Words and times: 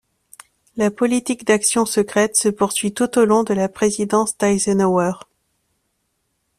La 0.77 0.89
politique 0.89 1.45
d'action 1.45 1.85
secrète 1.85 2.35
se 2.35 2.49
poursuit 2.49 2.91
tout 2.91 3.19
au 3.19 3.23
long 3.25 3.43
de 3.43 3.53
la 3.53 3.69
présidence 3.69 4.35
d'Eisenhower. 4.35 5.11